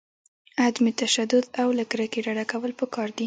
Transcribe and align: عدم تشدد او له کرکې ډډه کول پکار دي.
عدم 0.65 0.85
تشدد 1.01 1.45
او 1.61 1.67
له 1.77 1.83
کرکې 1.91 2.19
ډډه 2.25 2.45
کول 2.51 2.71
پکار 2.81 3.07
دي. 3.15 3.19